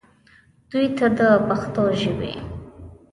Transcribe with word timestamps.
دوي 0.69 0.87
ته 0.97 1.05
د 1.17 1.19
پښتو 1.47 1.83
ژبې 2.01 2.33